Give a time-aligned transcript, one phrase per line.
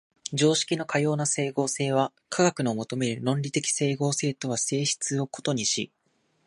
[0.33, 5.91] 常識のかような斉合性は科学の求める論理的斉合性とは性質を異にし、